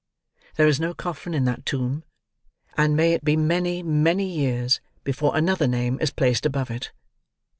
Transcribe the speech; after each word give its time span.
There 0.55 0.65
is 0.65 0.79
no 0.79 0.95
coffin 0.95 1.35
in 1.35 1.45
that 1.45 1.63
tomb; 1.63 2.03
and 2.75 2.95
may 2.97 3.13
it 3.13 3.23
be 3.23 3.35
many, 3.35 3.83
many 3.83 4.25
years, 4.25 4.81
before 5.03 5.37
another 5.37 5.67
name 5.67 5.99
is 6.01 6.09
placed 6.09 6.43
above 6.43 6.71
it! 6.71 6.91